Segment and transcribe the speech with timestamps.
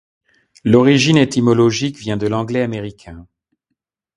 [0.63, 3.27] L'origine étymologique vient de l'anglais américain.